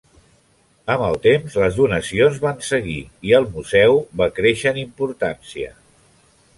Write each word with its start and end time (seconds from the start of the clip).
Amb 0.93 1.03
el 1.07 1.19
temps 1.25 1.57
les 1.65 1.77
donacions 1.83 2.41
van 2.47 2.65
seguir 2.71 2.97
i 3.31 3.37
el 3.41 3.47
museu 3.53 4.03
va 4.23 4.33
créixer 4.41 4.75
en 4.77 4.85
importància. 4.89 5.75